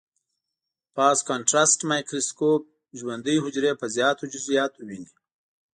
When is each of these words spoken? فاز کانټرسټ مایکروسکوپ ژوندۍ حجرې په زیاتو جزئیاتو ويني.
فاز 0.93 1.17
کانټرسټ 1.29 1.79
مایکروسکوپ 1.89 2.63
ژوندۍ 2.99 3.37
حجرې 3.43 3.71
په 3.79 3.85
زیاتو 3.95 4.23
جزئیاتو 4.33 4.79
ويني. 4.87 5.11